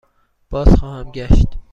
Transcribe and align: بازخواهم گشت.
بازخواهم 0.49 1.11
گشت. 1.11 1.47